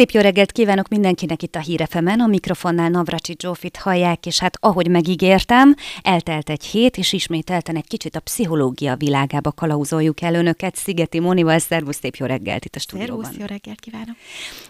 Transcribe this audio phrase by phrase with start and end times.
[0.00, 4.56] Szép jó reggelt kívánok mindenkinek itt a Hírefemen, a mikrofonnál Navracsi Zsófit hallják, és hát
[4.60, 10.76] ahogy megígértem, eltelt egy hét, és ismételten egy kicsit a pszichológia világába kalauzoljuk el önöket.
[10.76, 13.24] Szigeti Monival, szervusz, szép jó reggelt itt a stúdióban.
[13.24, 14.16] Szervusz, jó reggelt kívánok.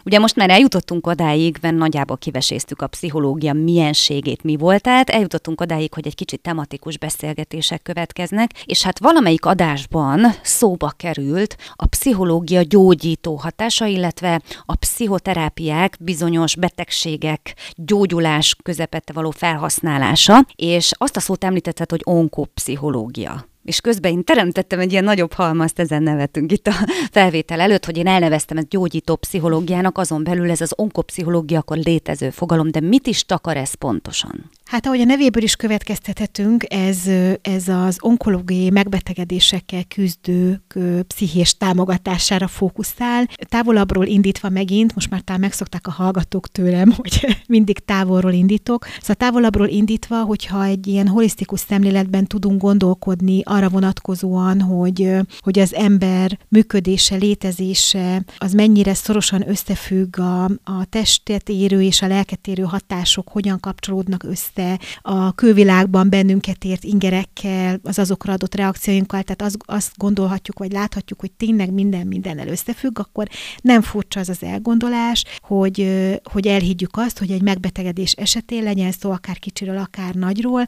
[0.05, 5.61] Ugye most már eljutottunk odáig, mert nagyjából kiveséztük a pszichológia mienségét, mi volt, tehát eljutottunk
[5.61, 12.63] odáig, hogy egy kicsit tematikus beszélgetések következnek, és hát valamelyik adásban szóba került a pszichológia
[12.63, 21.21] gyógyító hatása, illetve a pszicho pszichoterápiák bizonyos betegségek gyógyulás közepette való felhasználása, és azt a
[21.21, 26.67] szót említetted, hogy onkopszichológia és közben én teremtettem egy ilyen nagyobb halmazt, ezen nevetünk itt
[26.67, 26.75] a
[27.13, 32.31] felvétel előtt, hogy én elneveztem ezt gyógyító pszichológiának, azon belül ez az onkopszichológia akkor létező
[32.31, 34.51] fogalom, de mit is takar ez pontosan?
[34.65, 36.99] Hát ahogy a nevéből is következtethetünk, ez,
[37.43, 43.29] ez az onkológiai megbetegedésekkel küzdők pszichés támogatására fókuszál.
[43.49, 48.87] Távolabbról indítva megint, most már talán megszokták a hallgatók tőlem, hogy mindig távolról indítok.
[49.01, 55.75] Szóval távolabbról indítva, hogyha egy ilyen holisztikus szemléletben tudunk gondolkodni arra vonatkozóan, hogy, hogy az
[55.75, 62.63] ember működése, létezése, az mennyire szorosan összefügg a, a testet érő és a lelket érő
[62.63, 69.57] hatások, hogyan kapcsolódnak össze a külvilágban bennünket ért ingerekkel, az azokra adott reakcióinkkal, tehát azt,
[69.65, 73.29] azt gondolhatjuk, vagy láthatjuk, hogy tényleg minden mindennel összefügg, akkor
[73.61, 79.11] nem furcsa az az elgondolás, hogy, hogy elhiggyük azt, hogy egy megbetegedés esetén legyen szó
[79.11, 80.65] akár kicsiről, akár nagyról,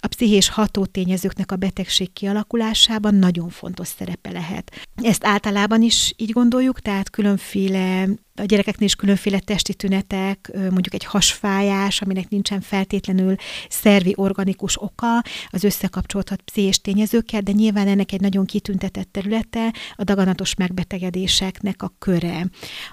[0.00, 4.70] a pszichés hatótényezőknek a betegség kialakulásában nagyon fontos szerepe lehet.
[4.94, 11.04] Ezt általában is így gondoljuk, tehát különféle a gyerekeknél is különféle testi tünetek, mondjuk egy
[11.04, 13.34] hasfájás, aminek nincsen feltétlenül
[13.68, 20.04] szervi organikus oka, az összekapcsolódhat pszichés tényezőkkel, de nyilván ennek egy nagyon kitüntetett területe a
[20.04, 22.46] daganatos megbetegedéseknek a köre,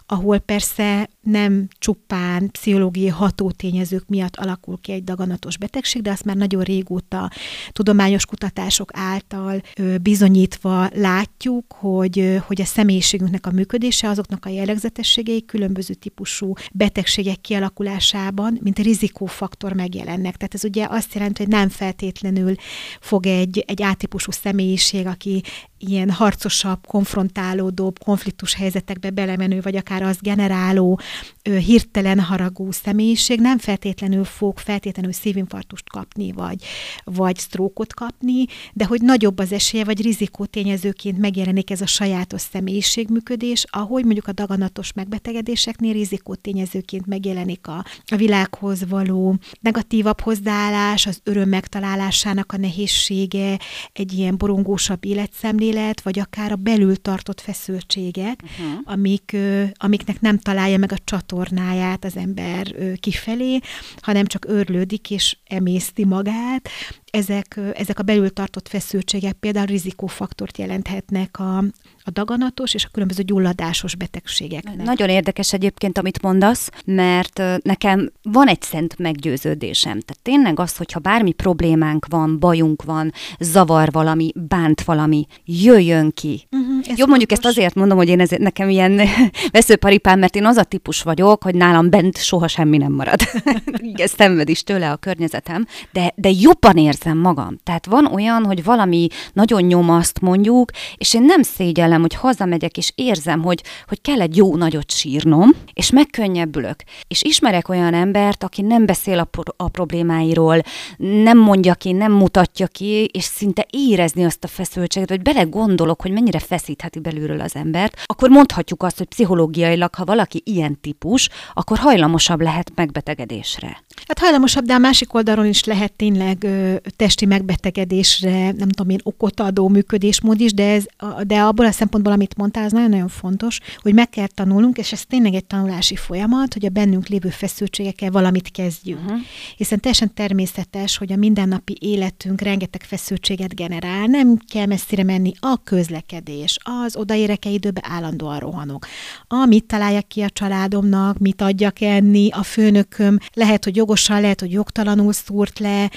[0.05, 6.35] ahol persze nem csupán pszichológiai hatótényezők miatt alakul ki egy daganatos betegség, de azt már
[6.35, 7.31] nagyon régóta
[7.71, 9.61] tudományos kutatások által
[10.01, 17.41] bizonyítva látjuk, hogy, hogy a személyiségünknek a működése, azoknak a jellegzetességei, betegségei különböző típusú betegségek
[17.41, 20.37] kialakulásában, mint rizikófaktor megjelennek.
[20.37, 22.55] Tehát ez ugye azt jelenti, hogy nem feltétlenül
[22.99, 25.41] fog egy, egy átípusú személyiség, aki
[25.89, 30.99] ilyen harcosabb, konfrontálódóbb, konfliktus helyzetekbe belemenő, vagy akár az generáló,
[31.43, 36.63] hirtelen haragú személyiség nem feltétlenül fog feltétlenül szívinfarktust kapni, vagy,
[37.03, 43.65] vagy sztrókot kapni, de hogy nagyobb az esélye, vagy rizikótényezőként megjelenik ez a sajátos személyiségműködés,
[43.69, 51.49] ahogy mondjuk a daganatos megbetegedéseknél rizikótényezőként megjelenik a, a világhoz való negatívabb hozzáállás, az öröm
[51.49, 53.59] megtalálásának a nehézsége,
[53.93, 58.79] egy ilyen borongósabb életszemlélet, élet, vagy akár a belül tartott feszültségek, uh-huh.
[58.83, 59.35] amik,
[59.73, 63.59] amiknek nem találja meg a csatornáját az ember kifelé,
[64.01, 66.69] hanem csak örlődik és emészti magát,
[67.13, 71.57] ezek, ezek a belül tartott feszültségek például rizikófaktort jelenthetnek a,
[72.03, 74.75] a daganatos és a különböző gyulladásos betegségeknek.
[74.75, 79.99] Nagyon érdekes egyébként, amit mondasz, mert nekem van egy szent meggyőződésem.
[79.99, 86.47] Tehát tényleg az, hogyha bármi problémánk van, bajunk van, zavar valami, bánt valami, jöjjön ki.
[86.51, 89.01] Uh-huh, Jobb mondjuk ezt azért mondom, hogy én ez nekem ilyen
[89.51, 93.19] veszőparipám, mert én az a típus vagyok, hogy nálam bent soha semmi nem marad.
[93.93, 97.57] Ezt szenved is tőle a környezetem, de, de jobban érzem érzem magam.
[97.63, 102.91] Tehát van olyan, hogy valami nagyon nyomaszt mondjuk, és én nem szégyellem, hogy hazamegyek, és
[102.95, 106.75] érzem, hogy, hogy kell egy jó nagyot sírnom, és megkönnyebbülök.
[107.07, 110.61] És ismerek olyan embert, aki nem beszél a, pro- a problémáiról,
[110.97, 116.01] nem mondja ki, nem mutatja ki, és szinte érezni azt a feszültséget, vagy bele gondolok,
[116.01, 121.29] hogy mennyire feszítheti belülről az embert, akkor mondhatjuk azt, hogy pszichológiailag, ha valaki ilyen típus,
[121.53, 123.83] akkor hajlamosabb lehet megbetegedésre.
[124.07, 128.99] Hát hajlamosabb, de a másik oldalon is lehet tényleg ö, testi megbetegedésre, nem tudom én,
[129.03, 130.85] okot adó működésmód is, de, ez,
[131.27, 135.05] de abból a szempontból, amit mondtál, az nagyon-nagyon fontos, hogy meg kell tanulnunk, és ez
[135.05, 139.01] tényleg egy tanulási folyamat, hogy a bennünk lévő feszültségekkel valamit kezdjünk.
[139.03, 139.19] Uh-huh.
[139.57, 145.63] Hiszen teljesen természetes, hogy a mindennapi életünk rengeteg feszültséget generál, nem kell messzire menni a
[145.63, 148.87] közlekedés, az odaéreke időbe állandóan rohanok.
[149.27, 154.51] Amit találják ki a családomnak, mit adjak enni, a főnököm, lehet, hogy jogosan, lehet, hogy
[154.51, 155.91] jogtalanul szúrt le,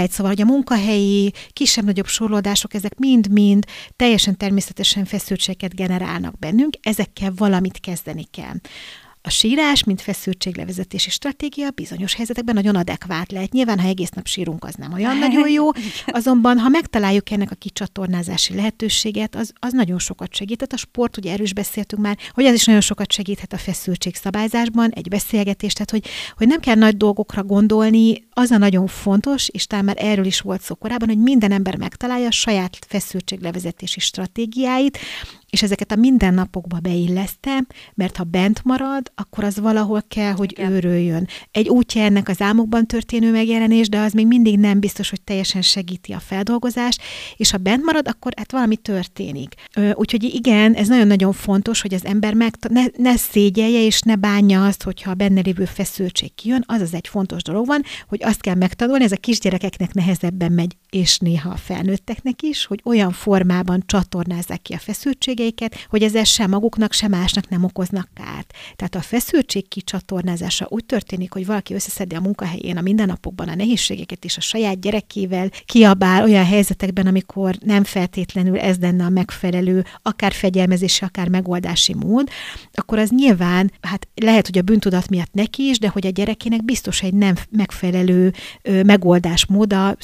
[0.00, 3.64] mindegy, szóval, hogy a munkahelyi kisebb-nagyobb sorolódások, ezek mind-mind
[3.96, 8.54] teljesen természetesen feszültséget generálnak bennünk, ezekkel valamit kezdeni kell.
[9.22, 13.52] A sírás, mint feszültséglevezetési stratégia bizonyos helyzetekben nagyon adekvát lehet.
[13.52, 15.68] Nyilván, ha egész nap sírunk, az nem olyan nagyon jó,
[16.06, 20.72] azonban ha megtaláljuk ennek a kicsatornázási lehetőséget, az, az nagyon sokat segített.
[20.72, 24.90] A sport, ugye erős beszéltünk már, hogy ez is nagyon sokat segíthet a feszültség szabályzásban,
[24.90, 26.06] egy beszélgetés, tehát hogy,
[26.36, 30.40] hogy nem kell nagy dolgokra gondolni, az a nagyon fontos, és talán már erről is
[30.40, 34.98] volt szó korábban, hogy minden ember megtalálja a saját feszültséglevezetési stratégiáit,
[35.50, 40.72] és ezeket a mindennapokba beillesztem, mert ha bent marad, akkor az valahol kell, hogy Igen.
[40.72, 41.28] őröljön.
[41.50, 45.62] Egy útja ennek az álmokban történő megjelenés, de az még mindig nem biztos, hogy teljesen
[45.62, 47.02] segíti a feldolgozást,
[47.36, 49.54] és ha bent marad, akkor hát valami történik.
[49.92, 54.66] Úgyhogy igen, ez nagyon-nagyon fontos, hogy az ember meg, ne, ne szégyelje és ne bánja
[54.66, 58.40] azt, hogyha a benne lévő feszültség kijön, az az egy fontos dolog van, hogy azt
[58.40, 63.82] kell megtanulni, ez a kisgyerekeknek nehezebben megy, és néha a felnőtteknek is, hogy olyan formában
[63.86, 68.52] csatornázzák ki a feszültség feszültségeiket, hogy ezzel sem maguknak, sem másnak nem okoznak kárt.
[68.76, 74.24] Tehát a feszültség kicsatornázása úgy történik, hogy valaki összeszedi a munkahelyén a mindennapokban a nehézségeket,
[74.24, 80.32] és a saját gyerekével kiabál olyan helyzetekben, amikor nem feltétlenül ez lenne a megfelelő, akár
[80.32, 82.28] fegyelmezési, akár megoldási mód,
[82.72, 86.64] akkor az nyilván, hát lehet, hogy a bűntudat miatt neki is, de hogy a gyerekének
[86.64, 88.32] biztos egy nem megfelelő
[88.62, 89.96] ö, megoldásmód a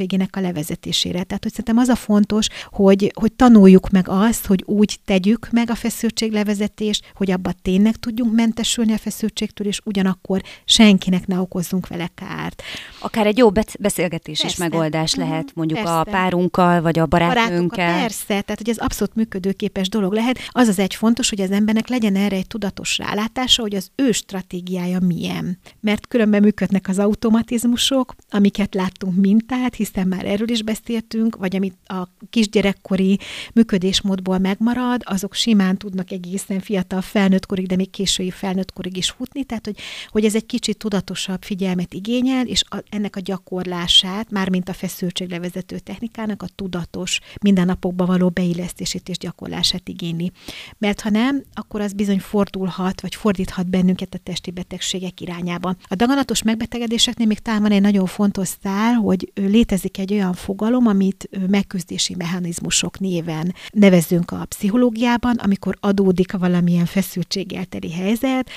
[0.00, 1.22] szülőfeszültségének a levezetésére.
[1.22, 5.70] Tehát, hogy szerintem az a fontos, hogy, hogy tanuljuk meg azt, hogy úgy tegyük meg
[5.70, 12.10] a feszültséglevezetést, hogy abba tényleg tudjunk mentesülni a feszültségtől, és ugyanakkor senkinek ne okozzunk vele
[12.14, 12.62] kárt.
[12.98, 14.46] Akár egy jó beszélgetés persze.
[14.46, 15.28] is megoldás uh-huh.
[15.28, 15.98] lehet, mondjuk persze.
[15.98, 18.00] a párunkkal, vagy a barátnőnkkel.
[18.00, 20.38] Persze, tehát hogy ez abszolút működőképes dolog lehet.
[20.48, 24.12] Az az egy fontos, hogy az embernek legyen erre egy tudatos rálátása, hogy az ő
[24.12, 25.58] stratégiája milyen.
[25.80, 31.74] Mert különben működnek az automatizmusok, amiket láttunk mintát, hiszen már erről is beszéltünk, vagy amit
[31.86, 33.18] a kisgyerekkori
[33.54, 39.64] működésmódból megmarad, azok simán tudnak egészen fiatal felnőttkorig, de még késői felnőttkorig is futni, tehát
[39.64, 39.78] hogy,
[40.08, 45.78] hogy ez egy kicsit tudatosabb figyelmet igényel, és a, ennek a gyakorlását, mármint a feszültséglevezető
[45.78, 50.32] technikának a tudatos, mindennapokba való beillesztését és gyakorlását igényli.
[50.78, 55.76] Mert ha nem, akkor az bizony fordulhat, vagy fordíthat bennünket a testi betegségek irányába.
[55.88, 60.86] A daganatos megbetegedéseknél még talán van egy nagyon fontos szál, hogy létezik egy olyan fogalom,
[60.86, 68.50] amit megküzdési mechanizmusok néven nevezünk a pszichológiában, amikor adódik valamilyen feszültséggel helyzet,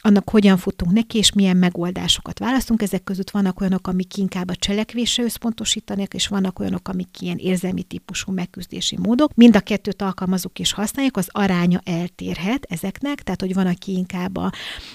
[0.00, 2.82] annak hogyan futunk neki, és milyen megoldásokat választunk.
[2.82, 7.82] Ezek között vannak olyanok, amik inkább a cselekvésre összpontosítanak, és vannak olyanok, amik ilyen érzelmi
[7.82, 9.34] típusú megküzdési módok.
[9.34, 14.36] Mind a kettőt alkalmazunk és használjuk, az aránya eltérhet ezeknek, tehát hogy van, aki inkább
[14.36, 14.52] a,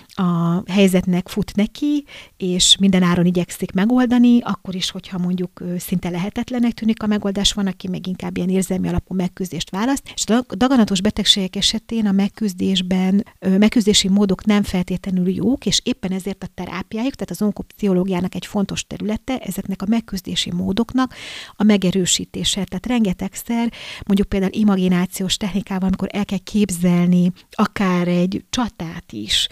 [0.08, 2.06] a helyzetnek fut neki,
[2.38, 7.68] és minden áron igyekszik megoldani, akkor is, hogyha mondjuk szinte lehetetlenek tűnik a megoldás, van,
[7.68, 13.26] aki meg inkább ilyen érzelmi alapú megküzdést választ, és a daganatos betegségek esetén a megküzdésben,
[13.40, 18.88] megküzdési módok nem feltétlenül jók, és éppen ezért a terápiájuk, tehát az onkopsziológiának egy fontos
[18.88, 21.14] területe, ezeknek a megküzdési módoknak
[21.56, 22.64] a megerősítése.
[22.64, 23.72] Tehát rengetegszer,
[24.06, 29.48] mondjuk például imaginációs technikával, amikor el kell képzelni akár egy csatát is,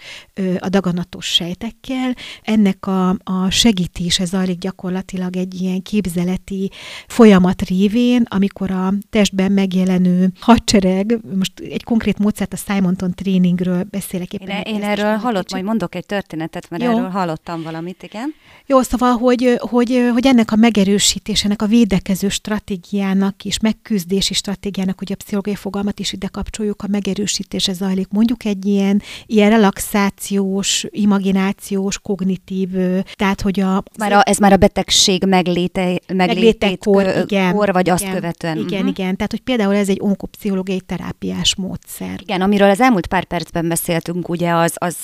[0.58, 2.14] a daganatos sejtekkel.
[2.42, 5.82] Ennek a, a segítése zajlik gyakorlatilag egy ilyen
[6.14, 6.70] képzeleti
[7.06, 14.32] folyamat révén, amikor a testben megjelenő hadsereg, most egy konkrét módszert a Simonton tréningről beszélek
[14.32, 14.48] éppen.
[14.48, 16.90] Én, én erről hallott, majd mondok egy történetet, mert Jó.
[16.90, 18.34] erről hallottam valamit, igen.
[18.66, 25.12] Jó, szóval, hogy, hogy, hogy ennek a megerősítésének, a védekező stratégiának és megküzdési stratégiának, hogy
[25.12, 28.08] a pszichológiai fogalmat is ide kapcsoljuk, a megerősítése zajlik.
[28.08, 32.68] Mondjuk egy ilyen, ilyen relaxáció, emóciós, imaginációs, kognitív,
[33.14, 33.82] tehát hogy a...
[33.98, 38.56] Már a, ez már a betegség megléte, meglétekor, kor, igen, kor, vagy azt igen, követően.
[38.56, 38.88] Igen, uh-huh.
[38.88, 42.20] igen, tehát hogy például ez egy onkopszichológiai terápiás módszer.
[42.20, 44.96] Igen, amiről az elmúlt pár percben beszéltünk, ugye az, az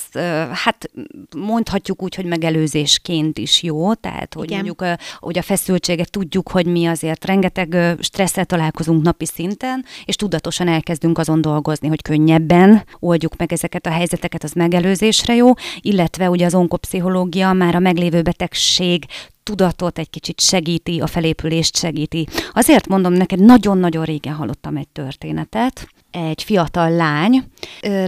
[0.51, 0.89] hát
[1.37, 4.55] mondhatjuk úgy, hogy megelőzésként is jó, tehát hogy igen.
[4.55, 10.67] mondjuk hogy a feszültséget tudjuk, hogy mi azért rengeteg stresszel találkozunk napi szinten, és tudatosan
[10.67, 16.45] elkezdünk azon dolgozni, hogy könnyebben oldjuk meg ezeket a helyzeteket, az megelőzésre jó, illetve ugye
[16.45, 19.05] az onkopszichológia már a meglévő betegség
[19.43, 22.27] tudatot egy kicsit segíti, a felépülést segíti.
[22.53, 25.87] Azért mondom neked, nagyon-nagyon régen hallottam egy történetet.
[26.11, 27.43] Egy fiatal lány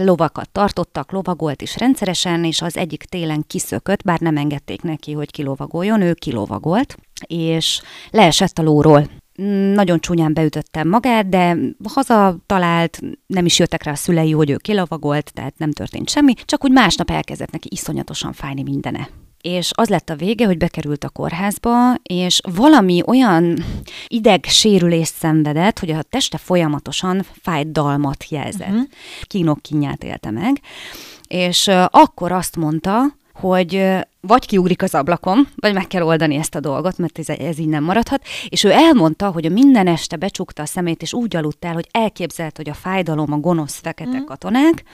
[0.04, 5.30] lovakat tartottak, lovagolt is rendszeresen, és az egyik télen kiszökött, bár nem engedték neki, hogy
[5.30, 9.08] kilovagoljon, ő kilovagolt, és leesett a lóról
[9.74, 11.56] nagyon csúnyán beütöttem magát, de
[11.94, 16.34] haza talált, nem is jöttek rá a szülei, hogy ő kilavagolt, tehát nem történt semmi,
[16.44, 19.08] csak úgy másnap elkezdett neki iszonyatosan fájni mindene
[19.44, 23.64] és az lett a vége, hogy bekerült a kórházba, és valami olyan
[24.06, 28.68] idegsérülést szenvedett, hogy a teste folyamatosan fájdalmat jelzett.
[28.68, 28.88] Uh-huh.
[29.22, 30.60] Kínok kínját élte meg,
[31.28, 33.84] és akkor azt mondta, hogy
[34.20, 37.68] vagy kiugrik az ablakon, vagy meg kell oldani ezt a dolgot, mert ez, ez így
[37.68, 38.22] nem maradhat.
[38.48, 41.88] És ő elmondta, hogy a minden este becsukta a szemét, és úgy aludt el, hogy
[41.90, 44.24] elképzelt, hogy a fájdalom a gonosz fekete mm.
[44.24, 44.84] katonák,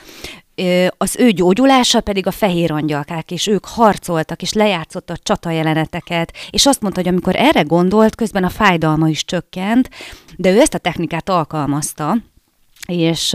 [0.97, 6.37] az ő gyógyulása pedig a fehér angyalkák, és ők harcoltak, és lejátszott a csata jeleneteket,
[6.51, 9.91] és azt mondta, hogy amikor erre gondolt, közben a fájdalma is csökkent,
[10.37, 12.17] de ő ezt a technikát alkalmazta,
[12.87, 13.33] és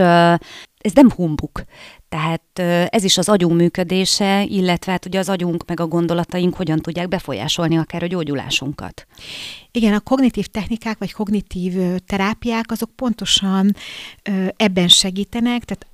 [0.78, 1.64] ez nem humbuk.
[2.10, 6.80] Tehát ez is az agyunk működése, illetve hát ugye az agyunk meg a gondolataink hogyan
[6.80, 9.06] tudják befolyásolni akár a gyógyulásunkat.
[9.72, 11.74] Igen, a kognitív technikák vagy kognitív
[12.06, 13.76] terápiák azok pontosan
[14.56, 15.88] ebben segítenek, tehát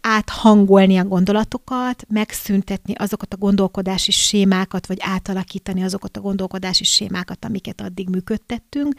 [0.00, 7.80] áthangolni a gondolatokat, megszüntetni azokat a gondolkodási sémákat, vagy átalakítani azokat a gondolkodási sémákat, amiket
[7.80, 8.94] addig működtettünk.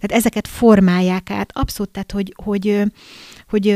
[0.00, 1.50] Tehát ezeket formálják át.
[1.54, 2.90] Abszolút, tehát hogy, hogy
[3.52, 3.68] hogy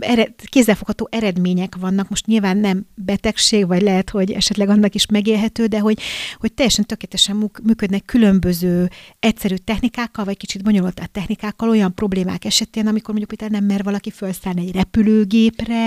[0.00, 2.08] ered, kézzelfogható eredmények vannak.
[2.08, 5.98] Most nyilván nem betegség, vagy lehet, hogy esetleg annak is megélhető, de hogy,
[6.36, 13.14] hogy teljesen tökéletesen működnek különböző egyszerű technikákkal, vagy kicsit bonyolultabb technikákkal olyan problémák esetén, amikor
[13.14, 15.81] mondjuk például nem mer valaki felszállni egy repülőgépre.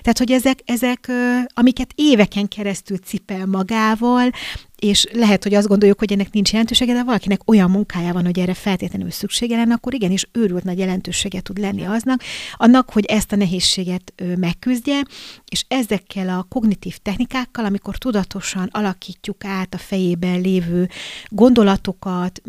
[0.00, 1.10] Tehát, hogy ezek, ezek
[1.48, 4.30] amiket éveken keresztül cipel magával,
[4.78, 8.38] és lehet, hogy azt gondoljuk, hogy ennek nincs jelentősége, de valakinek olyan munkája van, hogy
[8.38, 13.32] erre feltétlenül szüksége lenne, akkor igenis őrült nagy jelentősége tud lenni aznak, annak, hogy ezt
[13.32, 15.02] a nehézséget megküzdje,
[15.48, 20.88] és ezekkel a kognitív technikákkal, amikor tudatosan alakítjuk át a fejében lévő
[21.28, 22.42] gondolatokat,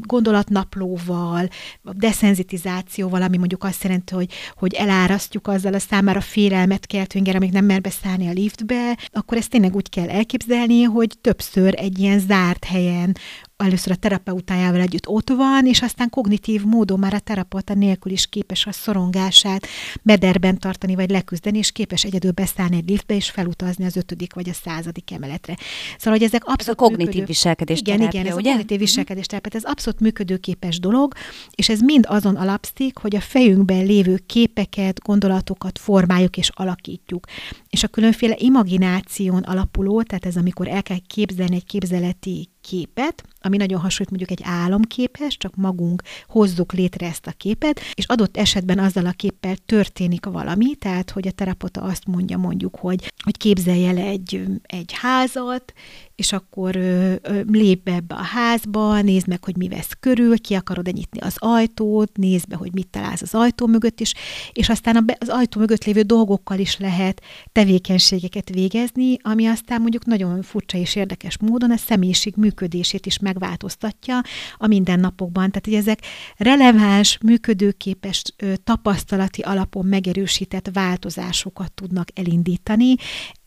[0.00, 1.48] gondolatnaplóval,
[1.82, 7.64] deszenzitizációval, ami mondjuk azt jelenti, hogy, hogy elárasztjuk azzal a számára félelmet keltőnger, amíg nem
[7.64, 12.64] mer beszállni a liftbe, akkor ezt tényleg úgy kell elképzelni, hogy többször egy ilyen zárt
[12.64, 13.16] helyen
[13.56, 18.26] először a terapeutájával együtt ott van, és aztán kognitív módon már a terapeuta nélkül is
[18.26, 19.66] képes a szorongását
[20.02, 24.48] mederben tartani, vagy leküzdeni, és képes egyedül beszállni egy liftbe, és felutazni az ötödik vagy
[24.48, 25.56] a századik emeletre.
[25.98, 27.24] Szóval, hogy ezek abszolút ez a kognitív működő...
[27.24, 28.48] viselkedés Igen, terápia, igen, ez ugye?
[28.48, 28.86] a kognitív mhm.
[28.86, 31.14] viselkedés terápia, ez abszolút működőképes dolog,
[31.54, 37.26] és ez mind azon alapszik, hogy a fejünkben lévő képeket, gondolatokat formáljuk és alakítjuk.
[37.70, 43.56] És a különféle imagináción alapuló, tehát ez amikor el kell képzelni egy képzeleti képet, ami
[43.56, 48.78] nagyon hasonlít mondjuk egy álomképhez, csak magunk hozzuk létre ezt a képet, és adott esetben
[48.78, 53.86] azzal a képpel történik valami, tehát hogy a terapeuta azt mondja mondjuk, hogy, hogy képzelj
[53.86, 55.72] el egy, egy házat,
[56.14, 60.40] és akkor ö, ö, lép be ebbe a házba, nézd meg, hogy mi vesz körül,
[60.40, 64.14] ki akarod-e nyitni az ajtót, nézd be, hogy mit találsz az ajtó mögött is,
[64.52, 70.42] és aztán az ajtó mögött lévő dolgokkal is lehet tevékenységeket végezni, ami aztán mondjuk nagyon
[70.42, 74.20] furcsa és érdekes módon a személyiség működését is megváltoztatja
[74.56, 75.48] a mindennapokban.
[75.48, 75.98] Tehát, hogy ezek
[76.36, 78.22] releváns, működőképes,
[78.64, 82.94] tapasztalati alapon megerősített változásokat tudnak elindítani,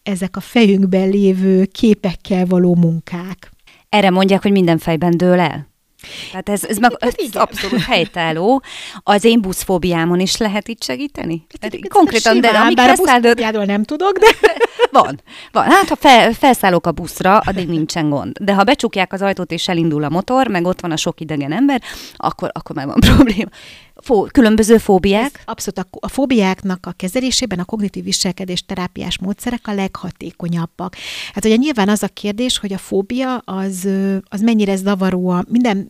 [0.04, 3.52] ezek a fejünkben lévő képekkel való munkák.
[3.90, 5.74] Erre mondják, hogy minden fejben dől el?
[6.32, 8.64] Tehát ez, ez, meg, ez abszolút helytálló.
[9.04, 11.46] Az én buszfóbiámon is lehet itt segíteni?
[11.62, 13.66] Hát, konkrétan, de amíg bár felszállod...
[13.66, 14.28] nem tudok, de...
[14.92, 15.22] Van,
[15.52, 15.64] van.
[15.64, 18.38] Hát, ha fel, felszállok a buszra, addig nincsen gond.
[18.40, 21.52] De ha becsukják az ajtót és elindul a motor, meg ott van a sok idegen
[21.52, 21.82] ember,
[22.16, 23.50] akkor, akkor meg van probléma.
[23.96, 25.32] Fó, különböző fóbiák?
[25.34, 30.96] Ez abszolút a, a fóbiáknak a kezelésében a kognitív viselkedés terápiás módszerek a leghatékonyabbak.
[31.34, 33.88] Hát ugye nyilván az a kérdés, hogy a fóbia az,
[34.30, 35.90] az mennyire zavaró a minden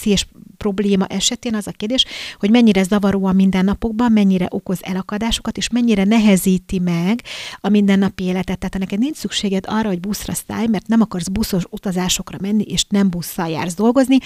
[0.00, 0.26] szíves
[0.56, 2.04] probléma esetén az a kérdés,
[2.38, 7.22] hogy mennyire zavaró a mindennapokban, mennyire okoz elakadásokat, és mennyire nehezíti meg
[7.60, 8.58] a mindennapi életet.
[8.58, 12.62] Tehát ha neked nincs szükséged arra, hogy buszra szállj, mert nem akarsz buszos utazásokra menni,
[12.62, 14.18] és nem busszal jársz dolgozni,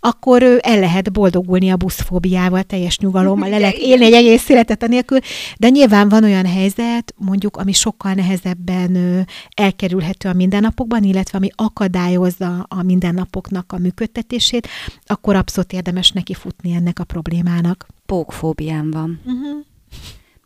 [0.00, 5.18] akkor el lehet boldogulni a buszfóbiával, teljes nyugalommal, le lehet élni egy egész életet anélkül,
[5.58, 12.66] de nyilván van olyan helyzet, mondjuk, ami sokkal nehezebben elkerülhető a mindennapokban, illetve ami akadályozza
[12.68, 14.68] a mindennapoknak a működtetését,
[15.20, 17.86] akkor abszolút érdemes neki futni ennek a problémának.
[18.06, 19.20] Pókfóbiám van.
[19.24, 19.64] Uh-huh.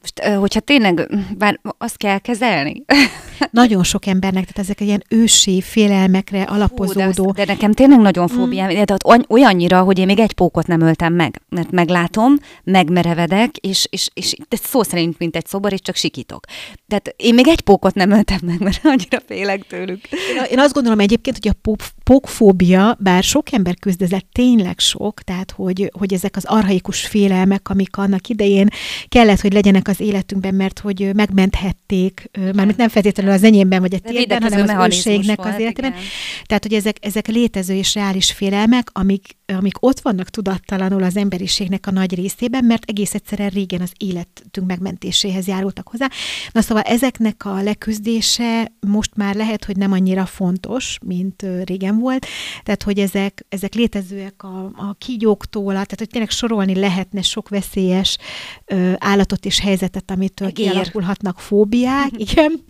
[0.04, 1.08] Most, hogyha tényleg,
[1.38, 2.84] bár azt kell kezelni.
[3.50, 7.12] Nagyon sok embernek, tehát ezek ilyen ősi félelmekre alapozódó.
[7.12, 8.36] Fú, de, de nekem tényleg nagyon mm.
[8.36, 8.82] fóbiám, mm.
[8.84, 8.96] de
[9.28, 11.42] olyannyira, hogy én még egy pókot nem öltem meg.
[11.48, 12.34] Mert meglátom,
[12.64, 16.44] megmerevedek, és, és, és és szó szerint, mint egy szobor, és csak sikítok.
[16.88, 20.00] Tehát én még egy pókot nem öltem meg, mert annyira félek tőlük.
[20.10, 24.78] Én, én azt gondolom egyébként, hogy a pók, pókfóbia, bár sok ember küzd, ez tényleg
[24.78, 28.68] sok, tehát hogy, hogy ezek az arhaikus félelmek, amik annak idején
[29.08, 33.98] kellett, hogy legyenek az életünkben, mert hogy megmenthették, mármint nem feltétlenül az enyémben vagy a
[33.98, 35.90] tiédben, hanem az őségnek az életében.
[35.90, 36.02] Igen.
[36.46, 41.86] Tehát, hogy ezek, ezek létező és reális félelmek, amik, amik ott vannak tudattalanul az emberiségnek
[41.86, 46.08] a nagy részében, mert egész egyszerűen régen az életünk megmentéséhez járultak hozzá.
[46.52, 52.26] Na szóval ezeknek a leküzdése most már lehet, hogy nem annyira fontos, mint régen volt,
[52.62, 58.16] tehát hogy ezek, ezek létezőek a, a kígyóktól, tehát hogy tényleg sorolni lehetne sok veszélyes
[58.64, 60.70] ö, állatot és helyzetet, amitől Egér.
[60.70, 62.64] kialakulhatnak fóbiák, igen,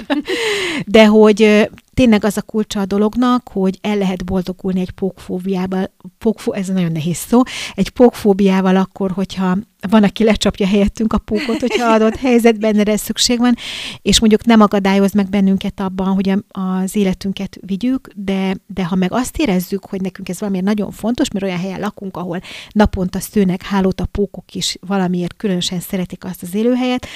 [0.86, 6.52] de hogy tényleg az a kulcsa a dolognak, hogy el lehet boldogulni egy pókfóbiával, pókfó,
[6.52, 7.40] ez nagyon nehéz szó,
[7.74, 9.56] egy pókfóbiával akkor, hogyha
[9.88, 13.56] van, aki lecsapja helyettünk a pókot, hogyha adott helyzetben erre szükség van,
[14.02, 19.12] és mondjuk nem akadályoz meg bennünket abban, hogy az életünket vigyük, de, de ha meg
[19.12, 23.62] azt érezzük, hogy nekünk ez valamiért nagyon fontos, mert olyan helyen lakunk, ahol naponta szőnek
[23.62, 27.06] hálót a pókok is valamiért különösen szeretik azt az élőhelyet,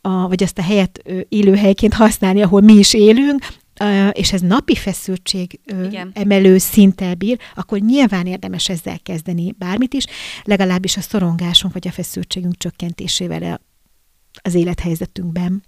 [0.00, 3.46] a, vagy azt a helyet élőhelyként használni, ahol mi is élünk,
[4.12, 6.10] és ez napi feszültség Igen.
[6.14, 10.04] emelő szinttel bír, akkor nyilván érdemes ezzel kezdeni bármit is,
[10.42, 13.60] legalábbis a szorongásunk vagy a feszültségünk csökkentésével
[14.42, 15.62] az élethelyzetünkben.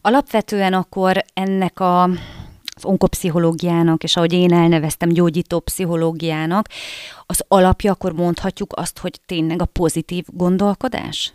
[0.00, 2.10] Alapvetően akkor ennek a
[2.74, 6.68] az onkopszichológiának, és ahogy én elneveztem, gyógyító pszichológiának,
[7.26, 11.32] az alapja, akkor mondhatjuk azt, hogy tényleg a pozitív gondolkodás?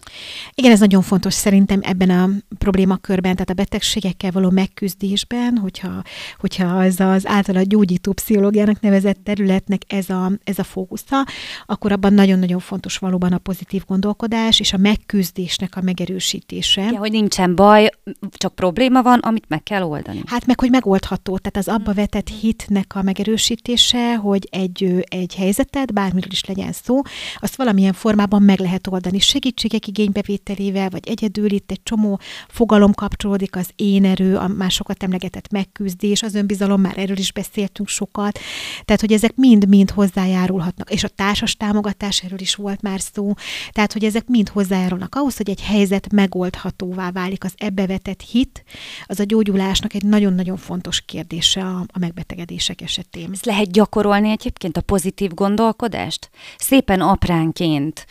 [0.54, 6.04] Igen, ez nagyon fontos szerintem ebben a problémakörben, tehát a betegségekkel való megküzdésben, hogyha,
[6.40, 11.26] hogyha az az általa gyógyító pszichológiának nevezett területnek ez a, ez a fókusza,
[11.66, 16.82] akkor abban nagyon-nagyon fontos valóban a pozitív gondolkodás és a megküzdésnek a megerősítése.
[16.82, 17.90] Ja, hogy nincsen baj,
[18.32, 20.22] csak probléma van, amit meg kell oldani.
[20.26, 25.94] Hát meg, hogy megoldható, tehát az abba vetett hitnek a megerősítése, hogy egy, egy helyzetet
[25.94, 27.02] bármiről is legyen szó,
[27.36, 29.20] azt valamilyen formában meg lehet oldani.
[29.20, 35.52] Segítségek igénybevételével, vagy egyedül itt egy csomó fogalom kapcsolódik, az én erő, a másokat emlegetett
[35.52, 38.40] megküzdés, az önbizalom, már erről is beszéltünk sokat.
[38.86, 40.92] Tehát, hogy ezek mind-mind hozzájárulhatnak.
[40.92, 43.34] És a társas támogatás, erről is volt már szó.
[43.72, 47.44] Tehát, hogy ezek mind hozzájárulnak ahhoz, hogy egy helyzet megoldhatóvá válik.
[47.44, 48.64] Az ebbe vetett hit,
[49.06, 53.30] az a gyógyulásnak egy nagyon-nagyon fontos kérdése a, a megbetegedések esetén.
[53.32, 56.30] Ezt lehet gyakorolni egyébként a pozitív gondol gondolkodást?
[56.58, 58.06] Szépen apránként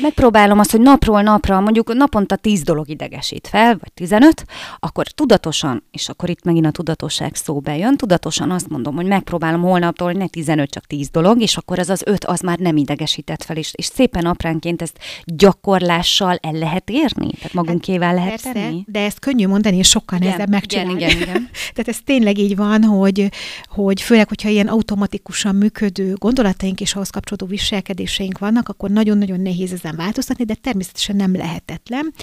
[0.00, 4.44] megpróbálom azt, hogy napról napra, mondjuk naponta 10 dolog idegesít fel, vagy 15,
[4.78, 9.62] akkor tudatosan, és akkor itt megint a tudatosság szó bejön, tudatosan azt mondom, hogy megpróbálom
[9.62, 12.76] holnaptól, hogy ne 15, csak 10 dolog, és akkor az az 5, az már nem
[12.76, 17.30] idegesített fel, és, és szépen apránként ezt gyakorlással el lehet érni?
[17.30, 18.84] Tehát magunkével hát, lehet persze, tenni?
[18.86, 20.92] de ezt könnyű mondani, és sokkal nehezebb megcsinálni.
[20.92, 21.48] Igen, igen, igen.
[21.74, 23.30] Tehát ez tényleg így van, hogy,
[23.66, 29.67] hogy főleg, hogyha ilyen automatikusan működő gondolataink és ahhoz kapcsolódó viselkedéseink vannak, akkor nagyon-nagyon nehéz
[29.68, 32.14] nehéz ezen változtatni, de természetesen nem lehetetlen.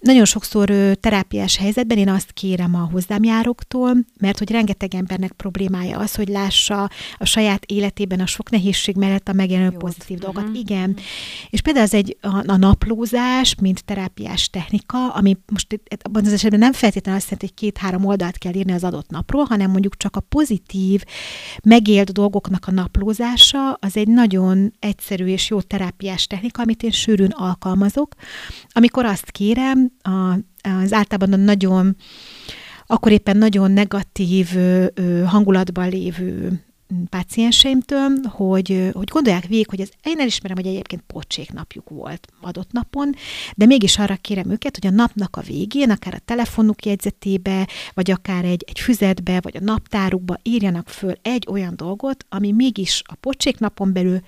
[0.00, 0.70] Nagyon sokszor
[1.00, 6.28] terápiás helyzetben én azt kérem a hozzám járóktól, mert hogy rengeteg embernek problémája az, hogy
[6.28, 10.48] lássa a saját életében a sok nehézség mellett a megjelenő pozitív dolgokat.
[10.48, 10.58] Uh-huh.
[10.58, 10.96] Igen.
[11.50, 16.58] És például az egy a, a naplózás, mint terápiás technika, ami most abban az esetben
[16.58, 20.16] nem feltétlenül azt jelenti, hogy két-három oldalt kell írni az adott napról, hanem mondjuk csak
[20.16, 21.02] a pozitív,
[21.62, 27.00] megélt dolgoknak a naplózása, az egy nagyon egyszerű és jó terápiás technika, amit amit én
[27.00, 28.14] sűrűn alkalmazok,
[28.68, 31.96] amikor azt kérem, a, az általában a nagyon,
[32.86, 34.48] akkor éppen nagyon negatív
[35.26, 36.62] hangulatban lévő
[37.10, 42.72] pácienseimtől, hogy, hogy gondolják végig, hogy ez, én elismerem, hogy egyébként pocsék napjuk volt adott
[42.72, 43.14] napon,
[43.56, 48.10] de mégis arra kérem őket, hogy a napnak a végén, akár a telefonuk jegyzetébe, vagy
[48.10, 53.14] akár egy, egy füzetbe, vagy a naptárukba írjanak föl egy olyan dolgot, ami mégis a
[53.14, 54.20] pocsék napon belül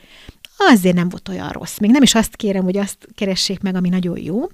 [0.69, 1.79] azért nem volt olyan rossz.
[1.79, 4.47] Még nem is azt kérem, hogy azt keressék meg, ami nagyon jó,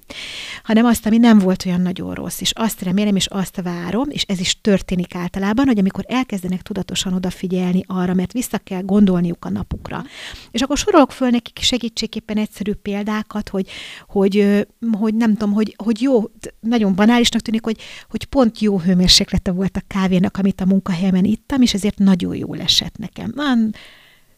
[0.62, 2.40] hanem azt, ami nem volt olyan nagyon rossz.
[2.40, 7.12] És azt remélem, és azt várom, és ez is történik általában, hogy amikor elkezdenek tudatosan
[7.12, 10.04] odafigyelni arra, mert vissza kell gondolniuk a napukra.
[10.50, 13.68] És akkor sorolok föl nekik segítségképpen egyszerű példákat, hogy,
[14.08, 16.22] hogy, hogy nem tudom, hogy, hogy jó,
[16.60, 21.62] nagyon banálisnak tűnik, hogy, hogy pont jó hőmérséklete volt a kávénak, amit a munkahelyemen ittam,
[21.62, 23.32] és ezért nagyon jól esett nekem.
[23.34, 23.74] Van,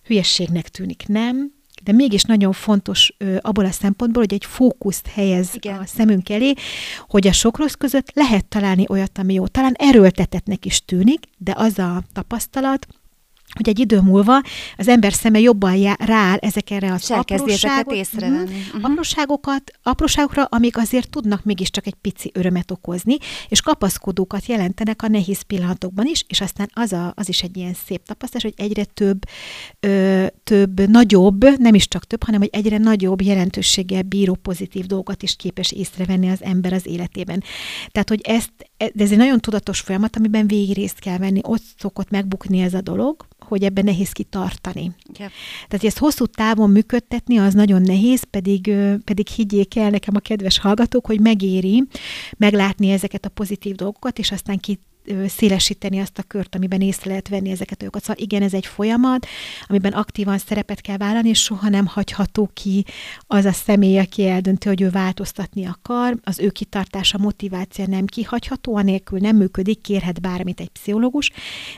[0.09, 1.58] hülyességnek tűnik, nem?
[1.89, 5.79] De mégis nagyon fontos ö, abból a szempontból, hogy egy fókuszt helyez Igen.
[5.79, 6.53] a szemünk elé,
[7.09, 9.47] hogy a sok rossz között lehet találni olyat, ami jó.
[9.47, 12.87] Talán erőltetetnek is tűnik, de az a tapasztalat,
[13.59, 14.43] hogy egy idő múlva
[14.77, 18.57] az ember szeme jobban já- rááll ezekre az apróságok, észrevenni.
[18.67, 18.91] Uh-huh.
[18.91, 23.17] apróságokat, apróságokra, amik azért tudnak mégiscsak egy pici örömet okozni,
[23.49, 27.75] és kapaszkodókat jelentenek a nehéz pillanatokban is, és aztán az, a, az is egy ilyen
[27.87, 29.19] szép tapasztalás, hogy egyre több,
[29.81, 35.23] ö, több, nagyobb, nem is csak több, hanem hogy egyre nagyobb jelentőséggel bíró pozitív dolgokat
[35.23, 37.43] is képes észrevenni az ember az életében.
[37.89, 41.63] Tehát, hogy ezt, de ez egy nagyon tudatos folyamat, amiben végig részt kell venni, ott
[41.79, 44.83] szokott megbukni ez a dolog, hogy ebben nehéz kitartani.
[44.83, 45.31] Yep.
[45.55, 48.71] Tehát, hogy ezt hosszú távon működtetni, az nagyon nehéz, pedig,
[49.05, 51.85] pedig higgyék el nekem a kedves hallgatók, hogy megéri
[52.37, 54.79] meglátni ezeket a pozitív dolgokat, és aztán ki
[55.27, 58.03] szélesíteni azt a kört, amiben észre lehet venni ezeket dolgokat.
[58.03, 59.27] Szóval igen, ez egy folyamat,
[59.67, 62.85] amiben aktívan szerepet kell vállalni, és soha nem hagyható ki
[63.27, 66.17] az a személy, aki eldönti, hogy ő változtatni akar.
[66.23, 71.31] Az ő kitartása, motiváció nem kihagyható, anélkül nem működik, kérhet bármit egy pszichológus,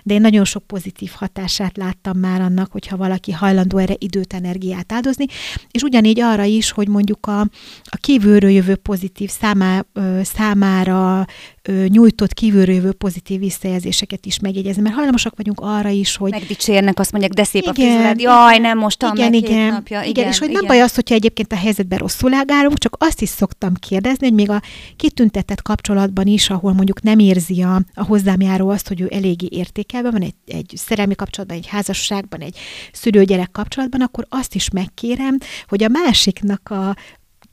[0.02, 4.92] de én nagyon sok pozitív hatását láttam már annak, hogyha valaki hajlandó erre időt, energiát
[4.92, 5.24] áldozni,
[5.70, 7.40] és ugyanígy arra is, hogy mondjuk a,
[7.84, 9.84] a kívülről jövő pozitív számá,
[10.22, 11.26] számára
[11.68, 16.30] nyújtott kívülről jövő pozitív visszajelzéseket is megjegyezni, mert hajlamosak vagyunk arra is, hogy...
[16.30, 20.00] Megdicsérnek, azt mondják, de szép igen, a frizurád, jaj, nem most igen, meg igen, napja.
[20.00, 20.60] Igen, igen, és hogy igen.
[20.60, 24.36] nem baj az, hogyha egyébként a helyzetben rosszul ágálunk, csak azt is szoktam kérdezni, hogy
[24.36, 24.62] még a
[24.96, 29.48] kitüntetett kapcsolatban is, ahol mondjuk nem érzi a, a hozzám járó azt, hogy ő eléggé
[29.50, 32.58] értékelve van egy, egy szerelmi kapcsolatban, egy házasságban, egy
[32.92, 36.96] szülőgyerek kapcsolatban, akkor azt is megkérem, hogy a másiknak a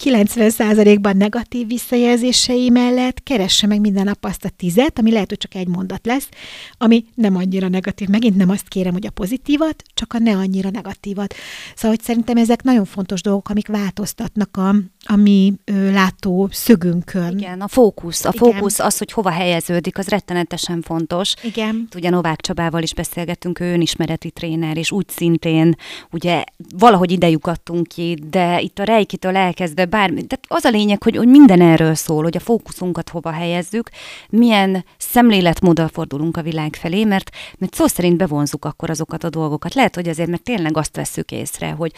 [0.04, 5.56] 90%-ban negatív visszajelzései mellett keresse meg minden nap azt a tizet, ami lehet, hogy csak
[5.56, 6.30] egy mondat lesz,
[6.78, 8.08] ami nem annyira negatív.
[8.08, 11.34] Megint nem azt kérem, hogy a pozitívat, csak a ne annyira negatívat.
[11.76, 17.38] Szóval, hogy szerintem ezek nagyon fontos dolgok, amik változtatnak a, a mi ö, látó szögünkön.
[17.38, 18.26] Igen, a fókusz.
[18.26, 18.54] A Igen.
[18.54, 21.34] fókusz az, hogy hova helyeződik, az rettenetesen fontos.
[21.44, 21.88] Igen.
[21.96, 25.76] Ugye Novák Csabával is beszélgettünk, ő önismereti tréner, és úgy szintén,
[26.12, 26.44] ugye
[26.76, 30.24] valahogy idejük adtunk ki, de itt a rejkitől elkezdve bármi.
[30.26, 33.90] Tehát az a lényeg, hogy, hogy minden erről szól, hogy a fókuszunkat hova helyezzük,
[34.30, 39.74] milyen szemléletmóddal fordulunk a világ felé, mert, mert szó szerint bevonzuk akkor azokat a dolgokat.
[39.74, 41.92] Lehet, hogy azért, mert tényleg azt veszük észre, hogy,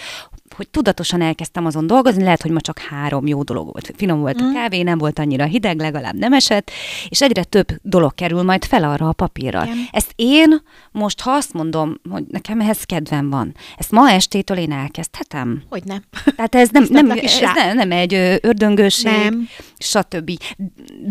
[0.59, 3.93] hogy tudatosan elkezdtem azon dolgozni, lehet, hogy ma csak három jó dolog volt.
[3.95, 4.53] Finom volt a mm.
[4.53, 6.71] kávé, nem volt annyira hideg, legalább nem esett,
[7.09, 9.63] és egyre több dolog kerül majd fel arra a papírra.
[9.63, 9.77] Igen.
[9.91, 14.71] Ezt én most, ha azt mondom, hogy nekem ehhez kedvem van, ezt ma estétől én
[14.71, 15.63] elkezdhetem?
[15.69, 16.03] Hogy nem.
[16.35, 19.47] Tehát ez nem, nem, ez nem, nem egy ördöngőség, nem.
[19.77, 20.31] stb.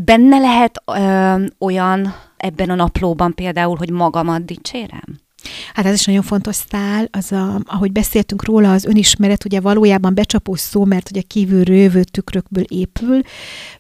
[0.05, 5.27] Benne lehet ö, olyan ebben a naplóban például, hogy magamat dicsérem?
[5.75, 10.15] Hát ez is nagyon fontos szál, az a, ahogy beszéltünk róla, az önismeret ugye valójában
[10.15, 13.21] becsapós szó, mert ugye kívülről jövő tükrökből épül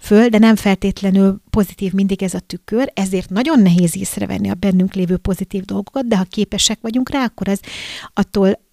[0.00, 4.94] föl, de nem feltétlenül pozitív mindig ez a tükör, ezért nagyon nehéz észrevenni a bennünk
[4.94, 7.60] lévő pozitív dolgokat, de ha képesek vagyunk rá, akkor az
[8.14, 8.66] attól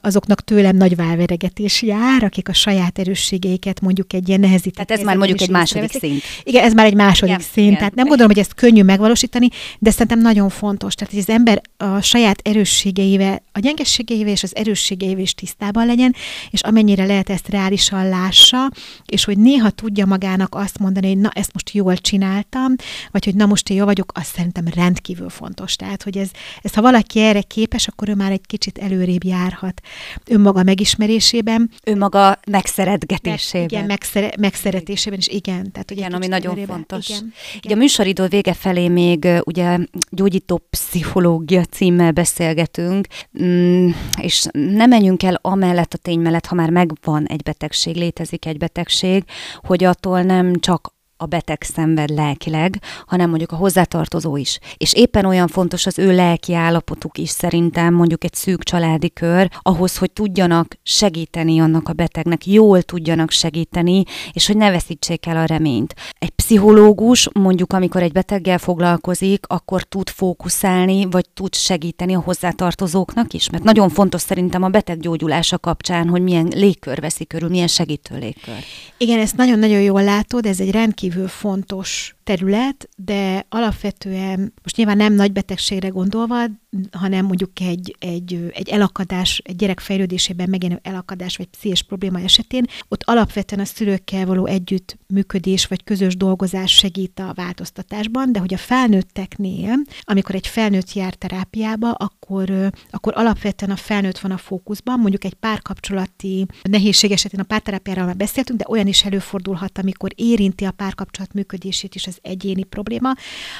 [0.00, 5.06] azoknak tőlem nagy válveregetés jár, akik a saját erősségeiket mondjuk egy ilyen nehezített Tehát ez
[5.06, 6.22] már mondjuk egy második szint.
[6.42, 7.66] Igen, ez már egy második igen, szint.
[7.66, 7.78] Igen.
[7.78, 10.94] Tehát nem gondolom, hogy ezt könnyű megvalósítani, de szerintem nagyon fontos.
[10.94, 16.14] Tehát, hogy az ember a saját erősségeivel, a gyengességeivel és az erősségeivel is tisztában legyen,
[16.50, 18.70] és amennyire lehet ezt reálisan lássa,
[19.06, 22.74] és hogy néha tudja magának azt mondani, hogy na, ezt most jól csináltam,
[23.10, 25.76] vagy hogy na, most én jó vagyok, az szerintem rendkívül fontos.
[25.76, 26.30] Tehát, hogy ez,
[26.62, 29.80] ez ha valaki erre képes, akkor ő már egy kicsit előrébb járhat
[30.26, 31.70] önmaga megismerésében.
[31.84, 33.68] Önmaga megszeretgetésében.
[33.68, 35.72] Igen, megszere, megszeretésében is, igen.
[35.72, 36.68] Tehát, igen, ami nagyon előrébb.
[36.68, 37.08] fontos.
[37.08, 37.60] Igen, igen.
[37.64, 39.78] Ugye a műsoridő vége felé még ugye
[40.10, 43.06] gyógyító pszichológia címmel beszélgetünk,
[43.42, 48.46] mm, és nem menjünk el amellett a tény mellett, ha már megvan egy betegség, létezik
[48.46, 49.24] egy betegség,
[49.62, 54.58] hogy attól nem csak a beteg szenved lelkileg, hanem mondjuk a hozzátartozó is.
[54.76, 59.50] És éppen olyan fontos az ő lelki állapotuk is szerintem, mondjuk egy szűk családi kör,
[59.62, 65.36] ahhoz, hogy tudjanak segíteni annak a betegnek, jól tudjanak segíteni, és hogy ne veszítsék el
[65.36, 65.94] a reményt.
[66.18, 73.32] Egy pszichológus mondjuk, amikor egy beteggel foglalkozik, akkor tud fókuszálni, vagy tud segíteni a hozzátartozóknak
[73.32, 77.66] is, mert nagyon fontos szerintem a beteg gyógyulása kapcsán, hogy milyen légkör veszi körül, milyen
[77.66, 78.54] segítő légkör.
[78.98, 84.96] Igen, ezt nagyon-nagyon jól látod, ez egy rendkívül rendkívül fontos terület, de alapvetően most nyilván
[84.96, 86.44] nem nagy betegségre gondolva,
[86.92, 92.66] hanem mondjuk egy, egy, egy elakadás, egy gyerek fejlődésében megjelenő elakadás vagy pszichés probléma esetén,
[92.88, 98.58] ott alapvetően a szülőkkel való együttműködés vagy közös dolgozás segít a változtatásban, de hogy a
[98.58, 105.24] felnőtteknél, amikor egy felnőtt jár terápiába, akkor, akkor alapvetően a felnőtt van a fókuszban, mondjuk
[105.24, 110.70] egy párkapcsolati nehézség esetén a párterápiáról már beszéltünk, de olyan is előfordulhat, amikor érinti a
[110.70, 113.12] párkapcsolat működését is az az egyéni probléma,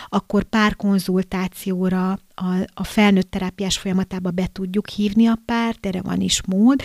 [0.09, 6.41] akkor párkonzultációra a, a felnőtt terápiás folyamatába be tudjuk hívni a párt, erre van is
[6.47, 6.83] mód,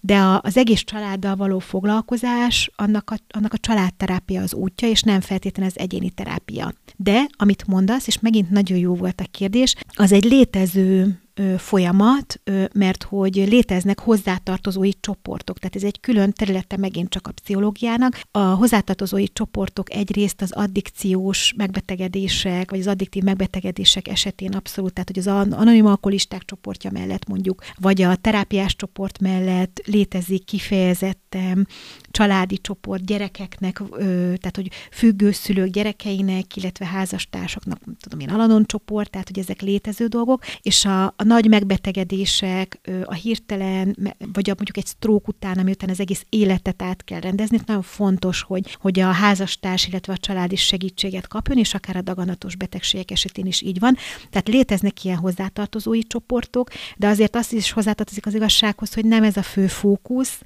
[0.00, 5.02] de a, az egész családdal való foglalkozás, annak a, annak a családterápia az útja, és
[5.02, 6.72] nem feltétlenül az egyéni terápia.
[6.96, 11.20] De, amit mondasz, és megint nagyon jó volt a kérdés, az egy létező
[11.58, 12.40] folyamat,
[12.72, 18.20] mert hogy léteznek hozzátartozói csoportok, tehát ez egy külön területe megint csak a pszichológiának.
[18.30, 25.18] A hozzátartozói csoportok egyrészt az addikciós megbetegedések, vagy az addiktív megbetegedések esetén abszolút, tehát hogy
[25.18, 31.68] az anonim alkoholisták csoportja mellett mondjuk, vagy a terápiás csoport mellett létezik kifejezetten
[32.10, 39.38] családi csoport gyerekeknek, tehát hogy függőszülők gyerekeinek, illetve házastársaknak, tudom én, aladon csoport, tehát hogy
[39.38, 43.96] ezek létező dolgok, és a, a nagy megbetegedések, a hirtelen,
[44.32, 47.82] vagy a, mondjuk egy stroke után, ami után az egész életet át kell rendezni, nagyon
[47.82, 52.56] fontos, hogy, hogy a házastárs, illetve a család is segítséget kapjon, és akár a daganatos
[52.56, 53.96] betegségek esetén is így van.
[54.30, 59.36] Tehát léteznek ilyen hozzátartozói csoportok, de azért azt is hozzátartozik az igazsághoz, hogy nem ez
[59.36, 60.40] a fő fókusz,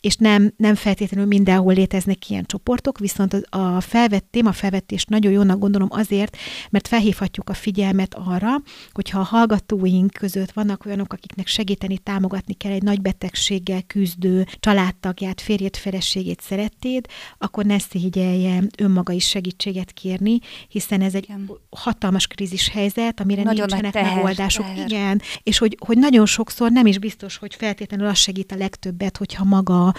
[0.00, 5.58] és nem, nem feltétlenül mindenhol léteznek ilyen csoportok, viszont a felvett téma felvettés nagyon jónak
[5.58, 6.36] gondolom azért,
[6.70, 8.48] mert felhívhatjuk a figyelmet arra,
[8.92, 15.40] hogyha a hallgatóink között vannak olyanok, akiknek segíteni, támogatni kell egy nagy betegséggel küzdő családtagját,
[15.40, 17.06] férjét, feleségét, szerettéd,
[17.38, 21.50] akkor ne szégyelje önmaga is segítséget kérni, hiszen ez egy Igen.
[21.70, 24.64] hatalmas krízis helyzet, amire nagyon nincsenek teher, megoldások.
[24.64, 24.86] Teher.
[24.86, 29.16] Igen, és hogy, hogy nagyon sokszor nem is biztos, hogy feltétlenül az segít a legtöbbet,
[29.16, 29.89] hogyha maga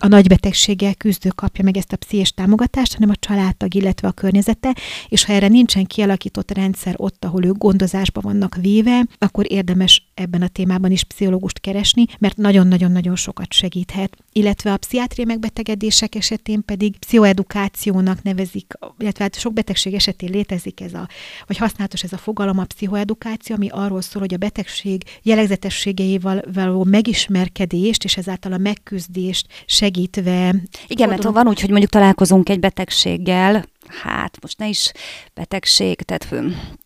[0.00, 4.76] a betegséggel küzdő kapja meg ezt a pszichés támogatást, hanem a családtag, illetve a környezete,
[5.08, 10.42] és ha erre nincsen kialakított rendszer ott, ahol ők gondozásba vannak véve, akkor érdemes ebben
[10.42, 14.16] a témában is pszichológust keresni, mert nagyon-nagyon-nagyon sokat segíthet.
[14.32, 20.94] Illetve a pszichiátriai megbetegedések esetén pedig pszichoedukációnak nevezik, illetve hát sok betegség esetén létezik ez
[20.94, 21.08] a,
[21.46, 26.84] vagy használatos ez a fogalom, a pszichoedukáció, ami arról szól, hogy a betegség jellegzetességeivel való
[26.84, 30.54] megismerkedést, és ezáltal a megküzdést segítve.
[30.86, 33.64] Igen, mert van úgy, hogy mondjuk találkozunk egy betegséggel,
[34.02, 34.92] hát most ne is
[35.34, 36.44] betegség, tehát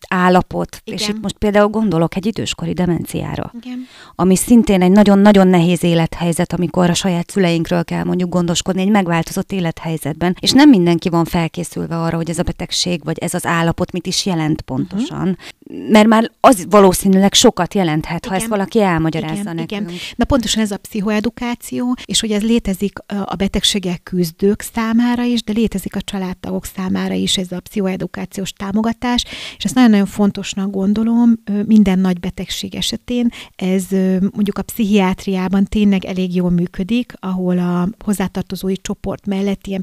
[0.09, 0.99] állapot, Igen.
[0.99, 3.87] és itt most például gondolok egy időskori demenciára, Igen.
[4.15, 9.53] ami szintén egy nagyon-nagyon nehéz élethelyzet, amikor a saját szüleinkről kell mondjuk gondoskodni egy megváltozott
[9.53, 13.93] élethelyzetben, és nem mindenki van felkészülve arra, hogy ez a betegség, vagy ez az állapot
[13.93, 15.29] mit is jelent pontosan.
[15.29, 15.37] Uh-huh.
[15.67, 18.31] Mert már az valószínűleg sokat jelenthet, Igen.
[18.31, 19.55] ha ezt valaki elmagyarázza Igen.
[19.55, 19.91] nekünk.
[19.91, 20.01] Igen.
[20.17, 25.53] Na pontosan ez a pszichoedukáció, és hogy ez létezik a betegségek küzdők számára is, de
[25.53, 29.25] létezik a családtagok számára is ez a pszichoedukációs támogatás,
[29.57, 31.33] és ezt nagyon-nagyon fontosnak gondolom
[31.67, 33.29] minden nagy betegség esetén.
[33.57, 33.85] Ez
[34.21, 39.83] mondjuk a pszichiátriában tényleg elég jól működik, ahol a hozzátartozói csoport mellett ilyen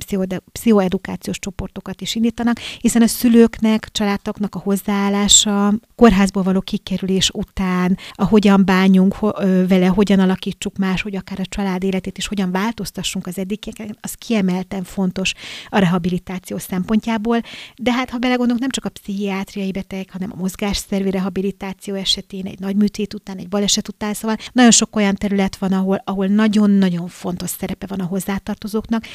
[0.52, 8.26] pszichoedukációs csoportokat is indítanak, hiszen a szülőknek, családoknak a hozzáállása, kórházból való kikerülés után, a
[8.26, 9.20] hogyan bánjunk
[9.68, 14.14] vele, hogyan alakítsuk más, hogy akár a család életét is hogyan változtassunk az eddigieken, az
[14.14, 15.34] kiemelten fontos
[15.70, 17.42] a rehabilitáció szempontjából.
[17.76, 22.60] De hát ha belegondolunk, nem csak a pszichiátriai beteg, hanem a mozgásszervi rehabilitáció esetén, egy
[22.60, 27.08] nagy műtét után, egy baleset után, szóval nagyon sok olyan terület van, ahol, ahol nagyon-nagyon
[27.08, 29.06] fontos szerepe van a hozzátartozóknak,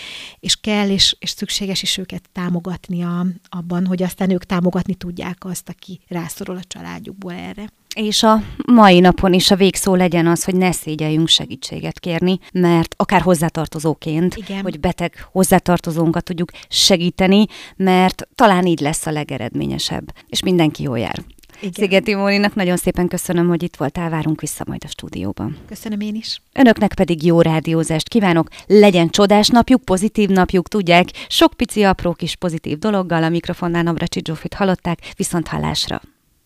[0.40, 5.44] és kell és, és szükséges is őket támogatni a, abban, hogy aztán ők támogatni tudják
[5.44, 7.64] azt, aki rászorul a családjukból erre.
[7.94, 12.94] És a mai napon is a végszó legyen az, hogy ne szégyeljünk segítséget kérni, mert
[12.98, 14.62] akár hozzátartozóként, Igen.
[14.62, 21.24] hogy beteg hozzátartozónkat tudjuk segíteni, mert talán így lesz a legeredményesebb, és mindenki jól jár.
[21.61, 21.72] Igen.
[21.72, 25.56] Szigeti Móninak nagyon szépen köszönöm, hogy itt voltál, várunk vissza majd a stúdióban.
[25.68, 26.40] Köszönöm én is.
[26.52, 32.37] Önöknek pedig jó rádiózást kívánok, legyen csodás napjuk, pozitív napjuk, tudják, sok pici apró kis
[32.37, 36.00] pozitív dologgal a mikrofonnál Navracsi Zsófit hallották, viszont hallásra.